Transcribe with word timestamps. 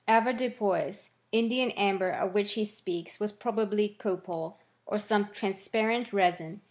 avoirdupois, 0.07 1.11
/n 1.31 1.47
dian 1.47 1.69
amber, 1.77 2.09
of 2.09 2.33
which 2.33 2.53
he 2.53 2.65
speaks, 2.65 3.19
was 3.19 3.31
probably 3.31 3.87
copal, 3.87 4.57
or 4.87 4.97
some 4.97 5.27
transparent 5.31 6.11
resin. 6.11 6.59